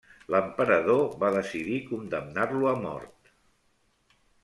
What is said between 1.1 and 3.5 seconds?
va decidir condemnar-lo a mort.